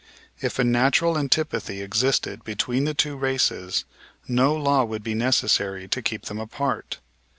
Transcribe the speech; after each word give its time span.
If 0.41 0.57
a 0.57 0.63
natural 0.63 1.15
antipathy 1.15 1.83
existed 1.83 2.43
between 2.43 2.85
the 2.85 2.95
two 2.95 3.15
races 3.15 3.85
no 4.27 4.55
law 4.55 4.83
would 4.83 5.03
be 5.03 5.13
necessary 5.13 5.87
to 5.89 6.01
keep 6.01 6.25
them 6.25 6.39
apart. 6.39 6.97